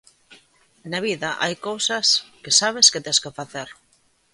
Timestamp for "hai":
1.43-1.53